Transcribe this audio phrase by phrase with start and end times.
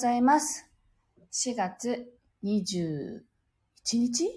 [0.00, 0.66] ございます。
[1.30, 2.06] 4月
[2.42, 3.20] 21
[3.92, 4.30] 日？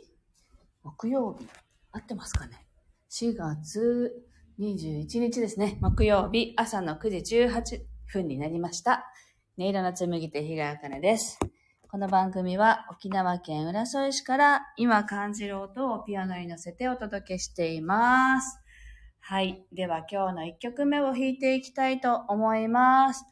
[0.83, 1.47] 木曜日。
[1.93, 2.67] 合ってますかね
[3.09, 4.11] ?4 月
[4.59, 5.77] 21日ですね。
[5.79, 7.79] 木曜日朝の9時18
[8.11, 9.05] 分になりました。
[9.57, 11.39] 音色の紡ぎ手日川茜です。
[11.89, 18.59] この番組は沖縄県浦添市から今感じる音をピアノに乗せてお届けしています。
[19.21, 19.65] はい。
[19.71, 23.23] では今日の1曲目を弾いていきたいと思います。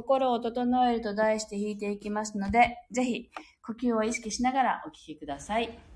[0.00, 3.30] 心を整えると題して弾いていきますので、ぜひ
[3.62, 5.89] 呼吸を意識しながらお聴きください。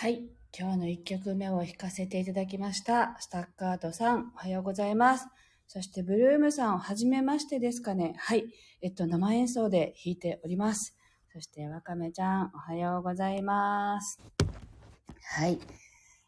[0.00, 0.22] はい。
[0.56, 3.16] 今日の1曲目を弾かせていただきました。
[3.18, 5.26] スタッカートさん、おはようございます。
[5.66, 8.14] そして、ブルームさん、はじめましてですかね。
[8.16, 8.44] はい。
[8.80, 10.96] えっと、生演奏で弾いております。
[11.32, 14.20] そして、わかめちゃん、おはようございます。
[15.36, 15.58] はい。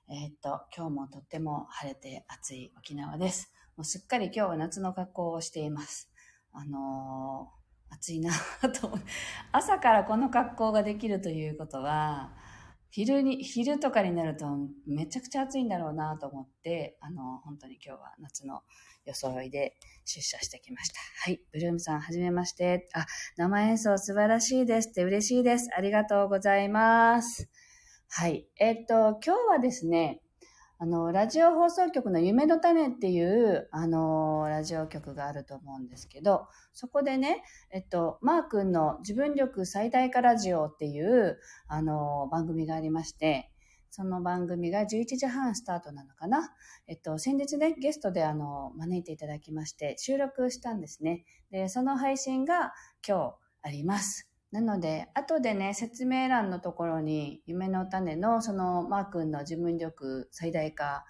[0.09, 3.53] えっと、今日もとっても晴れて暑い沖縄です。
[3.77, 6.11] もうすっかり今日は夏の格好をしています。
[6.53, 8.33] あのー、暑いな
[8.81, 8.99] と。
[9.53, 12.33] 朝からこの格好ができるということは、
[12.91, 14.47] 昼に、昼とかになると
[14.87, 18.63] めちゃくちゃ暑いんだろうなと思って、あの、本当に今日は夏の
[19.07, 21.01] 装いで出社してきました。
[21.25, 21.41] はい。
[21.53, 22.89] ブルームさん、はじめまして。
[22.93, 23.07] あ、
[23.37, 25.69] 生演奏素晴らしいですって嬉しいです。
[25.77, 27.49] ありがとうございます。
[28.09, 28.49] はい。
[28.59, 30.21] えっと、今日はですね、
[30.83, 41.39] あの、ラジオ放送局の夢の種っていう、あの、ラジオ局があると思うんですけど、そこでね、えっと、マー君の自分力最大化ラジオっていう、
[41.69, 43.51] あの、番組がありまして、
[43.91, 46.51] その番組が11時半スタートなのかな？
[46.87, 51.27] えっと、先日ね、ゲストであの、招いていただきまして、収録したんですね。
[51.51, 52.73] で、その配信が
[53.07, 54.30] 今日あります。
[54.53, 61.05] なので、後でね、説明欄のところに、夢の種のそのマー君の自分力最大化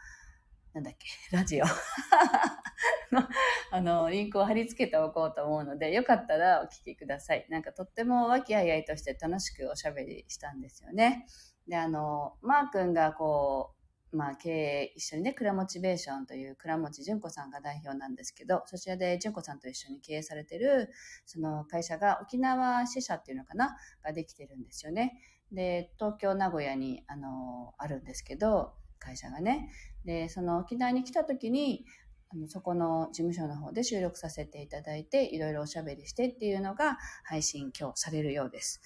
[0.75, 1.65] なんだっけ、 ラジオ
[3.15, 3.29] の、
[3.73, 7.47] あの、リンクを貼り付けておこうと思うので、よかったらお聞きください。
[7.49, 11.27] なんかとっても和気あいあいとして楽しくおしゃべりしたんですよね。
[11.67, 13.80] で、あの、マー君がこう、
[14.13, 20.91] まあ、経営一緒にね、クラモチベーションという倉持純子さんが代表なんですけど、そちらで純子さんと一緒に経営されてる、
[21.27, 25.21] その会社が沖縄支社っていうのかな、ができてるんですよね。
[25.53, 29.71] で、東京、名古屋に、あの、あるんですけど、会社がね。
[30.05, 31.85] で、その沖縄に来た時に、
[32.33, 38.81] あのそこの事務所の方で収録させていただいて、いろいろおしゃべりしてっていうのが配信今日されるようです。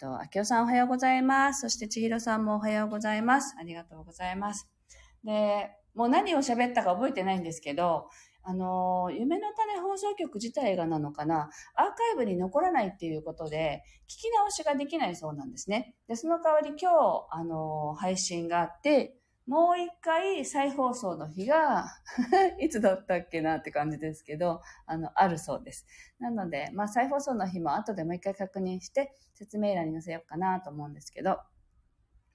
[0.00, 1.60] と、あきおさんおはようございます。
[1.60, 3.54] そしてちひろさんもおはようございます。
[3.60, 4.66] ありがとうございます。
[5.24, 8.08] で、もう何を喋ったか覚えてないんですけど、
[8.42, 15.94] あの、夢の種放送局自体がなのかな、アーカイブに残らないっていうことで、聞き直しができないそうなんですね。
[16.08, 19.19] で、その代わり今日、あの、配信があって、
[19.50, 21.86] もう一回再放送の日が
[22.60, 25.88] いつだったっけなって感じですけど、あの、あるそうです。
[26.20, 31.40] なので、まあ再放送の日も後でもう一回確認して説明欄に載せようかなと思うんですけど、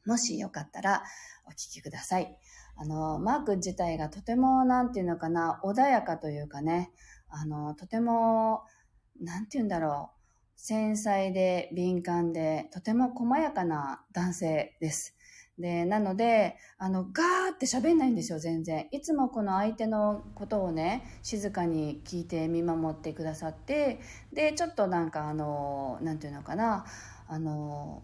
[0.06, 1.03] もしよかったら
[1.45, 2.38] お聞きください。
[2.75, 6.91] あの、マーク自体がとても、なんていうのかな、穏やかというかね、
[7.29, 8.65] あの、とても、
[9.21, 15.15] なんていうんだろう、繊細で敏感で、とても細やかな男性です。
[15.57, 18.88] で、なので、あの、ガーって喋んないんですよ、全然。
[18.92, 24.00] いつもこの相手のことをね、静かに聞いて見守ってくださって、
[24.34, 26.86] で、ちょっとなんかあの、なんていうのかな、
[27.28, 28.04] あの、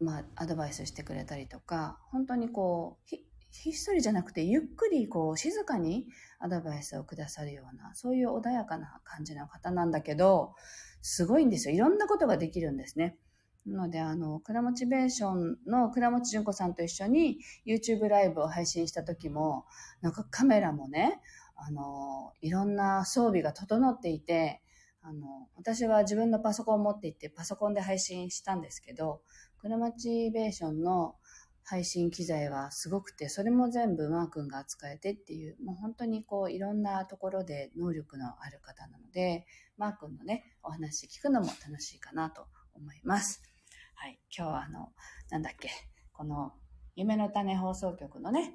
[0.00, 6.06] まあ、アドバイスしてくれたりとか、本当にこう、ひ、ひっそりじゃなくて、ゆっくりこう、静かに
[6.38, 10.54] アドバイスをくださるような、そういう穏やかな感じの方なんだけど、
[11.02, 11.74] すごいんですよ。
[11.74, 13.18] いろんなことができるんですね。
[13.66, 19.66] なので、あの、クラモチベーションの倉持純子さんと一緒に YouTube ライブを配信した時も、
[20.00, 21.20] なんかカメラもね、
[21.56, 24.62] あの、いろんな装備が整っていて、
[25.02, 29.22] あの、私は自分のパソコンを持って行ってパソコンで配信したんですけど、
[29.58, 31.16] クラモチベーションの
[31.64, 39.46] 配信機材はすごくて、それも全部マー君が扱えてっていう、もう本当にこういろんなところで能力のある方なので、
[39.76, 43.55] マー君のね、お話聞くのも楽しいかなと思います。
[43.98, 44.18] はい。
[44.36, 44.92] 今日はあの、
[45.30, 45.70] なんだっけ、
[46.12, 46.52] この、
[46.96, 48.54] 夢の種放送局のね、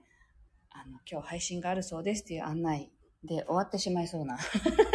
[0.69, 2.91] あの、今日配信があるそうですっていう案内
[3.23, 4.37] で終わってしまいそうな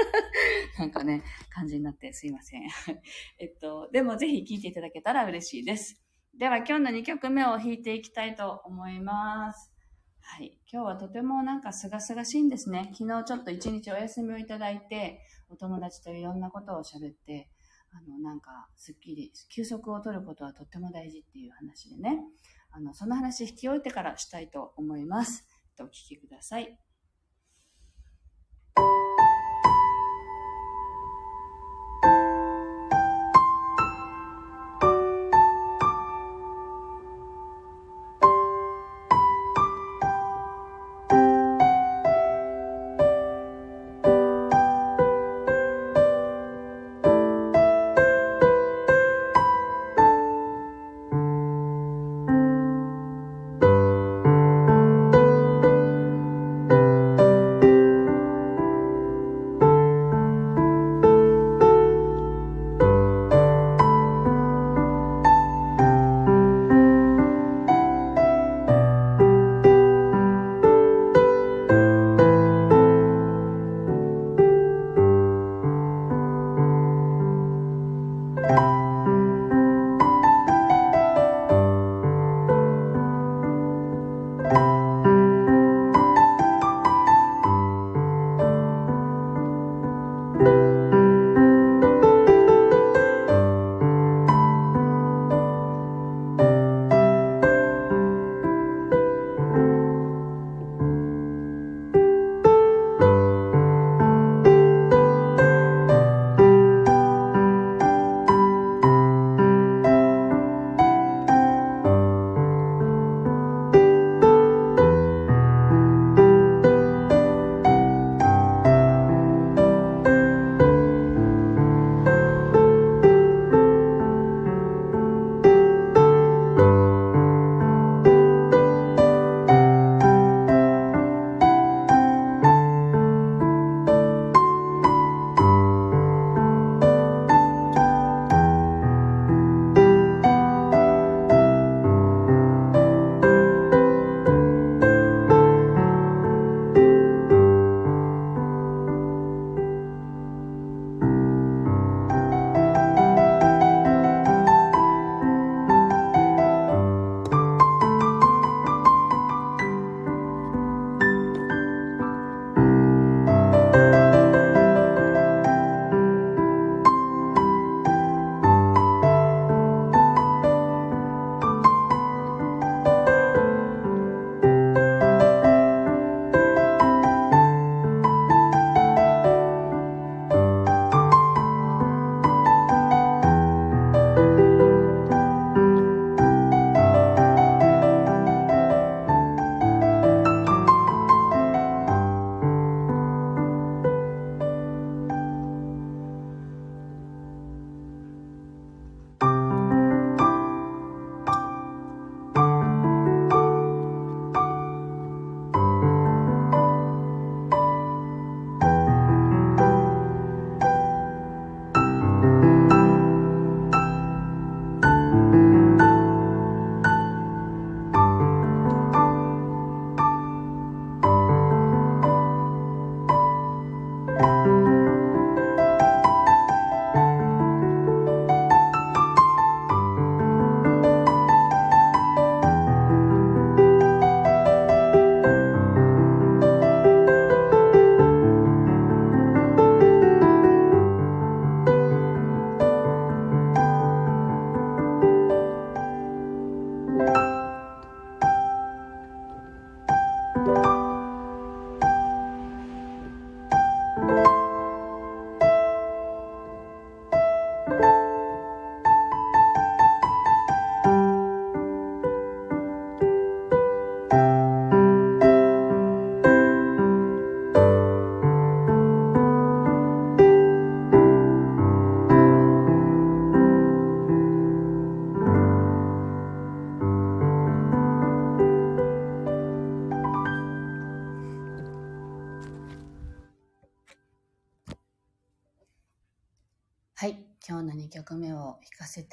[0.78, 2.62] なんかね、感じになってすいません。
[3.38, 6.00] えっと、でもぜひ聴いていただけたら嬉しいです。
[6.38, 9.72] では今日の2曲目を弾いていきたいと思います。
[10.20, 10.58] はい。
[10.70, 12.92] 今日はとてもなんか清々しいんですね。
[12.92, 17.50] 昨日ちょっと一日お休みをいただいて、お友達といろんなことを喋って、
[17.96, 22.20] あの、なんか、すっきり、休息を取ることはとっても大事っていう話でね、
[22.70, 25.46] あの、その話引き終えてからしたいと思います。
[25.80, 26.61] お聞きくださ。
[26.61, 26.86] い。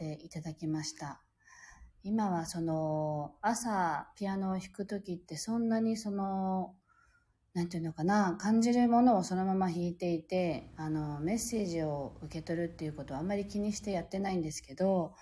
[0.03, 1.21] ていただきました。
[2.03, 6.75] 今はその、朝ピアノを弾くときってそんなにその、
[7.53, 15.13] なんていうのかな、感じるものをそのまま弾いていて、あの、メッセージを受け取るっていうことはあんまり気にしてやってないんですけど、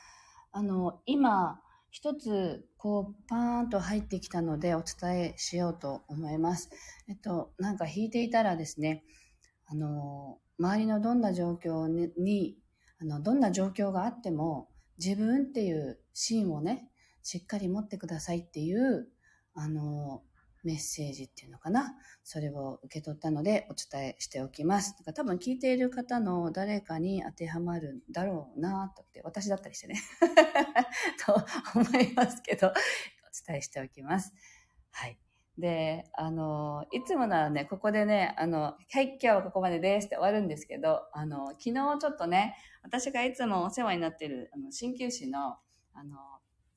[0.52, 1.62] あの、今、
[1.92, 6.70] 一つ、こう、パーンと入ってきたのでお伝えしようと思います。
[7.08, 9.04] えっと、なんか弾いていたらですね、
[9.68, 12.58] あの、周りのどんな状況に、
[13.00, 14.70] あの、どんな状況があっても、
[15.04, 16.88] 自分っていう芯をね、
[17.24, 19.08] しっかり持ってくださいっていう、
[19.56, 20.22] あの、
[20.64, 21.96] メッセージっていうのかな。
[22.24, 24.96] それを受け取ったのでお伝えしておきます。
[25.00, 30.00] だか多分聞いている方の誰かに当てはまるんだろうなとって、私だったりしてね。
[31.26, 31.34] と
[31.80, 32.72] 思いますけど、お
[33.48, 34.34] 伝えしておきます。
[34.92, 35.31] はい。
[35.58, 45.58] で、あの、いつもならね、ここでね、あの、はい、今日はここまでですって終わるんですけど、あの、昨日ちょっとね、私がいつもお世話になってる、あの、鍼灸師の、
[45.94, 46.18] あの、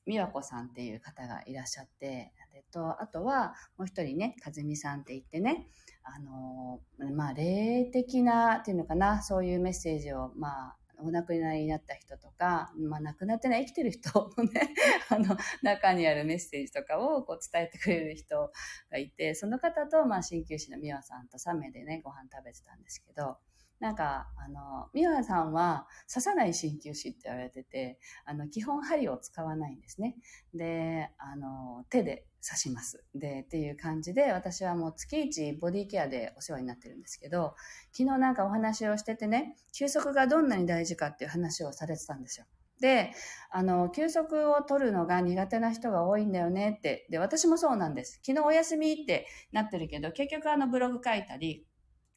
[0.05, 5.67] 美和子さんっていう方がいらっしゃって、えっと、あとは、もう一人ね、和美さんって言ってね、
[6.03, 6.81] あの、
[7.13, 14.73] まあ、霊的なっていうのかな、そういうメッセージを、まあ、お亡くなりになった人とか、まあ、亡くなってない生きてる人のね、
[15.09, 18.51] あの、中にあるメッセージとかをこう伝えてくれる人
[18.89, 23.37] がいて、その方と、まあ、鍼灸師の美和さんと3名でね、ご飯食べてたんですけど、
[23.79, 30.15] なんか、あの、美和さんは刺さない鍼灸師って言われてて、あの、基本針を使わないんですね。
[30.53, 33.03] で、あの、手で刺します。
[33.13, 37.55] で、っていう感じで、私はもう月一ボディケアでお世話になってるんですけど、
[37.91, 42.45] 昨日なんかお話をしててね、休息がどんなに大事かっていう話をされてたんですよ。
[42.79, 43.11] で、
[43.51, 47.07] あの、休息を取るのが苦手な人が多いんだよねって。
[47.09, 48.19] で、私もそうなんです。
[48.25, 51.65] 昨日お休みってなってるけど、結局あのブログ書いたり、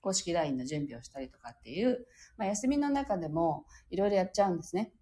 [0.01, 4.93] 公式 LINE の準備をしたりとかっていう、まあ、休みの中でもいろいろやっちゃうんですね。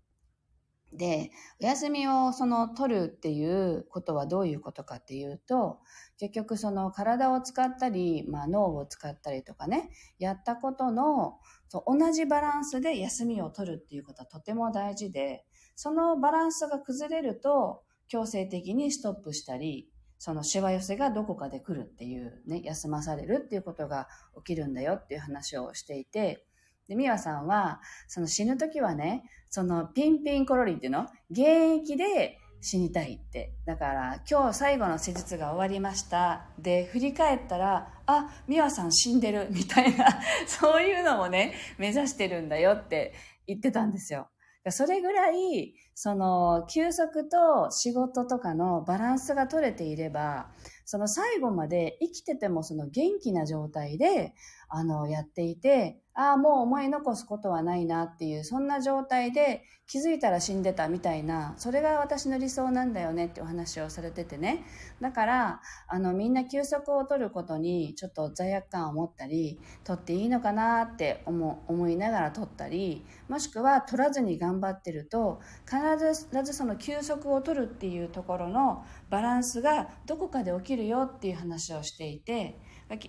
[0.93, 5.81] で、お休みをその取るっていうことはどういうことかっていうと、
[6.19, 11.39] 結局その体を使ったり、まあ脳を使ったりとかね、やったことの
[11.69, 19.91] そう同じバランスで休みを取るっていうことはとても大事で、そのバランスが崩れると強制的にストップしたり、
[20.27, 26.45] そのしわ寄せがどこかで来るっていうね、休まされるっていうことが起きるんだよっていう話をしていて、
[26.89, 33.53] で、ミワさんは、その死ぬ時はね、そのピンピンコロリっていうの現役で死にたいって。
[33.67, 36.49] だから、今日最後の施術が終わりました。
[36.59, 40.07] で、振り返ったら、あ、ミワさん死んでる、みたいな、
[40.49, 43.15] そういうのもね、目指してるんだよって
[43.47, 44.29] 言ってたんですよ。
[44.73, 50.49] それぐらい、その、休息と仕事とかのバランスが取れていれば、
[50.85, 54.35] その最後まで生きててもその元気な状態で、
[54.69, 64.65] あの、やっていて、ああ、もう思い残すことはないなっていう、そんな状態で気づいたら死んでたみたいな、それが私の理想なんだよねってお話をされててね。
[65.03, 82.59] だから、あの、みんな休息を取ることにちょっと罪悪感を持ったり、取っていいのかなって思思いながら取ったり、もしくは取らずに頑張ってると、必ずその休息を取るっていうところのバランスがどこかで起きるよっていう話をしていて、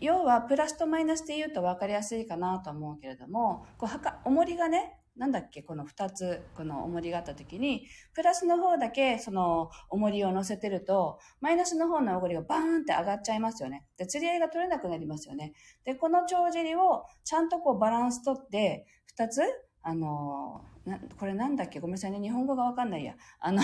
[0.02, 13.86] 要はプラスとマイナスで言うと分かりやすいかなと思うけれども、こうはか重りがね、なんだっけこの2つ、この重りがあった時に、プラスの方だけその重りを乗せてると、マイナスの方の重りがバーンって上がっちゃいますよね。
[13.98, 15.54] で、釣り合いが取れなくなりますよね。
[15.84, 19.42] で、この帳尻をちゃんとこうバランス取って、2つ
[19.88, 21.80] あの、なこれなんだっけ？
[21.80, 22.20] ごめんなさいね。
[22.20, 23.16] 日本語がわかんないや。
[23.40, 23.62] あの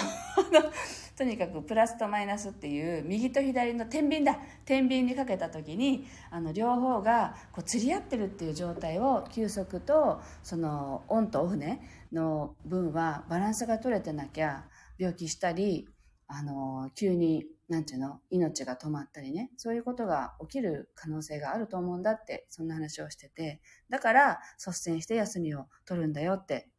[1.18, 14.66] とにかくプラスとマイナスっていう右と左の天秤だ天秤にかけた時にあの両方がこう釣り合ってるっていう状態を休息とそのオンとオフねの分はバランスが取れてなきゃ
[14.98, 15.88] 病気したり
[16.28, 18.20] あの急になんていうの？
[18.30, 26.70] 命が止まったりね、そういうことが起きる可能性があると思うんだって、そんな話をしてて、だから率先して休みを取るんだよって、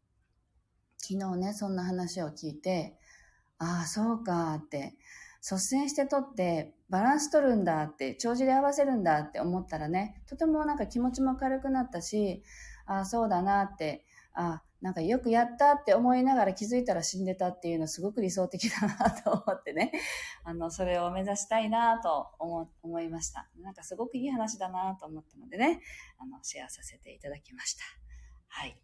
[0.98, 2.96] 昨日ね、そんな話を聞いて、
[3.58, 4.94] ああ、そうかって、
[5.40, 12.42] 率先して取ってバランス取るんだって、帳尻合わせるんだって思ったらね、とてもなんか気持ちも軽くなったし、
[12.86, 19.92] ああ、そうだなって、あなんかよくやったって思いながら気づいたら死んでたっていうのすごく理想的だなと思ってね、
[20.44, 23.48] あの、それを目指したいなと思思いました。
[23.60, 25.80] なんかすごくいい話だなと思ったのでね、
[26.18, 27.84] あの、シェアさせていただきました。
[28.48, 28.78] はい。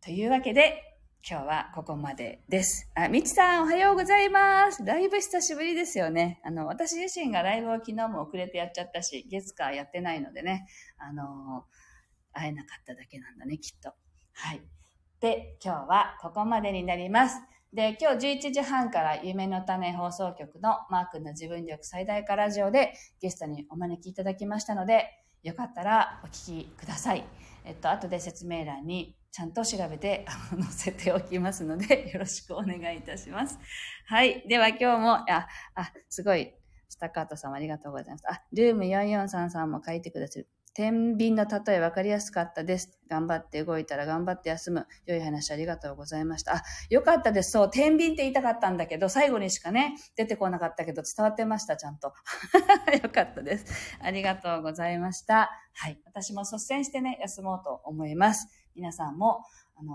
[0.00, 2.90] というわけで、今日はここまでです。
[2.94, 4.82] あ、みちさんおはようございます。
[4.86, 6.40] ライブ久しぶりですよね。
[6.44, 11.66] あの、私自身がライブを昨日も遅れてやっちゃったし、月火やってないのでね、あの、
[12.32, 13.92] 会えなかっただけなんだね、きっと。
[14.32, 14.62] はい。
[15.22, 17.36] で、今日はここまでになります。
[17.72, 25.06] で、今日11時半から夢の種放送局のマークの自分力最大化ラジオでゲストにお招きいただきましたので、
[25.44, 27.24] よかったらお聞きください。
[27.64, 33.60] えっと、後で説明欄にちゃんと調べて載せておきますので、 よろしくお願いいたします。
[34.06, 34.42] はい。
[34.48, 36.52] では今日も、あ、あ、すごい、
[36.88, 38.24] スタッカートさんありがとうございます。
[38.28, 40.48] あ、ルーム4433も書いてくださる。
[40.74, 42.98] 天秤の例え分かりやすかったです。
[43.08, 44.86] 頑張って動いたら頑張って休む。
[45.04, 46.56] 良い話ありがとうございました。
[46.56, 47.50] あ、よかったです。
[47.50, 52.14] そう、天秤って言いたかったんだけど、最後にしかね、出てこなかったけど伝わってました、ちゃんと。
[53.02, 53.98] よかったです。
[54.00, 55.50] ありがとうございました。
[55.74, 56.00] はい。
[56.06, 58.48] 私も率先してね、休もうと思います。
[58.74, 59.44] 皆さんも、
[59.76, 59.92] あの、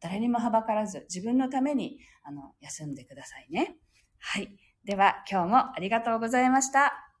[0.00, 3.76] 誰にもはばからず、自分のために、あの、休んでくださいね。
[4.18, 4.56] はい。
[4.84, 7.13] では、今日もありがとうございました。